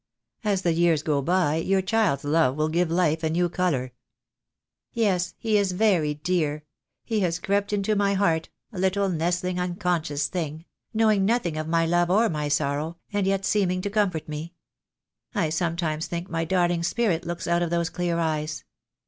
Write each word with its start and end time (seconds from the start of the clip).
As 0.43 0.63
the 0.63 0.73
years 0.73 1.03
go 1.03 1.21
by 1.21 1.57
your 1.57 1.83
child's 1.83 2.23
love 2.23 2.55
will 2.55 2.69
give 2.69 2.89
life 2.89 3.21
a 3.21 3.29
new 3.29 3.47
colour." 3.49 3.91
"Yes, 4.93 5.35
he 5.37 5.59
is 5.59 5.73
very 5.73 6.15
dear. 6.15 6.63
He 7.05 7.19
has 7.19 7.37
crept 7.37 7.71
into 7.71 7.95
my 7.95 8.15
heart, 8.15 8.49
little 8.71 9.09
nestling 9.09 9.59
unconscious 9.59 10.25
thing— 10.27 10.65
knowing 10.95 11.23
nothing 11.23 11.55
of 11.55 11.67
my 11.67 11.85
love 11.85 12.09
or 12.09 12.29
my 12.29 12.47
sorrow, 12.47 12.97
and 13.13 13.27
yet 13.27 13.45
seeming 13.45 13.79
to 13.83 13.91
comfort 13.91 14.27
me. 14.27 14.55
I 15.35 15.49
sometimes 15.51 16.07
think 16.07 16.31
my 16.31 16.45
darling's 16.45 16.87
spirit 16.87 17.23
looks 17.23 17.45
out 17.45 17.61
of 17.61 17.69
those 17.69 17.91
clear 17.91 18.17
eyes. 18.17 18.63